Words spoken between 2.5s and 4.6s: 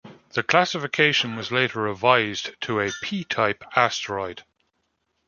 to a P-type asteroid.